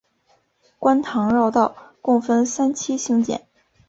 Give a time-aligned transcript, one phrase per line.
[0.79, 3.47] 观塘绕道共分三期兴建。